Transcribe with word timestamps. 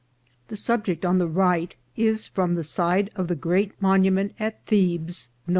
The 0.47 0.55
subject 0.55 1.05
on 1.05 1.19
the 1.19 1.27
right 1.27 1.75
is 1.95 2.25
from 2.25 2.55
the 2.55 2.63
side 2.63 3.11
of 3.15 3.27
the 3.27 3.35
great 3.35 3.79
monument 3.79 4.33
at 4.39 4.65
Thebes 4.65 5.29
known 5.45 5.49
VOL. 5.49 5.49